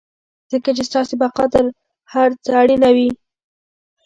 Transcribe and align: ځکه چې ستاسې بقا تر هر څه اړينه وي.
ځکه 0.51 0.69
چې 0.77 0.83
ستاسې 0.89 1.13
بقا 1.21 1.45
تر 1.53 1.65
هر 2.13 2.29
څه 2.43 2.49
اړينه 2.61 2.89
وي. 2.95 3.09